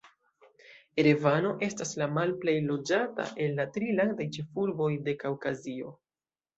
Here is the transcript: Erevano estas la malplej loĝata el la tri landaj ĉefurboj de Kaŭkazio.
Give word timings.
Erevano 1.03 1.51
estas 1.67 1.91
la 2.03 2.09
malplej 2.15 2.57
loĝata 2.71 3.29
el 3.47 3.57
la 3.63 3.71
tri 3.79 3.95
landaj 4.03 4.31
ĉefurboj 4.41 4.93
de 5.09 5.19
Kaŭkazio. 5.25 5.99